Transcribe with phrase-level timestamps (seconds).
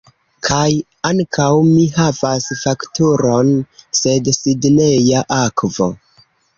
[0.45, 0.69] Kaj
[1.09, 3.55] ankaŭ mi havas fakturon
[4.03, 5.97] de Sidneja Akvo.